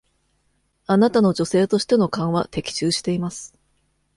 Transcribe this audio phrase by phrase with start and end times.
[0.87, 3.53] あなたの女性としての勘は的中しています。